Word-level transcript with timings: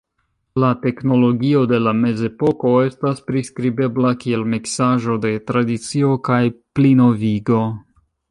La 0.61 0.69
teknologio 0.83 1.59
de 1.71 1.77
la 1.87 1.91
Mezepoko 1.97 2.71
estas 2.85 3.21
priskribebla 3.27 4.13
kiel 4.23 4.47
miksaĵo 4.55 5.17
de 5.27 5.33
tradicio 5.51 6.13
kaj 6.31 6.41
plinovigo. 6.79 7.63